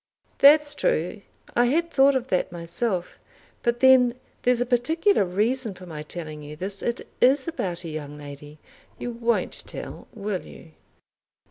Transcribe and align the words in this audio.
"That's 0.39 0.73
true. 0.73 1.21
I 1.55 1.65
had 1.65 1.91
thought 1.91 2.15
of 2.15 2.29
that 2.29 2.51
myself. 2.51 3.19
But 3.61 3.81
then 3.81 4.15
there's 4.41 4.59
a 4.59 4.65
particular 4.65 5.23
reason 5.23 5.75
for 5.75 5.85
my 5.85 6.01
telling 6.01 6.41
you 6.41 6.55
this. 6.55 6.81
It 6.81 7.07
is 7.21 7.47
about 7.47 7.83
a 7.83 7.89
young 7.89 8.17
lady! 8.17 8.57
You 8.97 9.11
won't 9.11 9.63
tell; 9.67 10.07
will 10.11 10.41
you?" 10.47 10.71